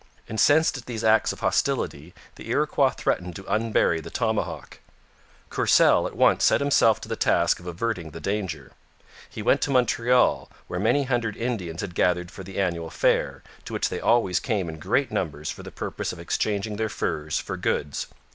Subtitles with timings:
[0.27, 4.79] Incensed at these acts of hostility, the Iroquois threatened to unbury the tomahawk.
[5.51, 8.71] Courcelle at once set himself to the task of averting the danger.
[9.29, 13.73] He went to Montreal, where many hundred Indians had gathered for the annual fair, to
[13.73, 17.55] which they always came in great numbers for the purpose of exchanging their furs for
[17.55, 18.07] goods.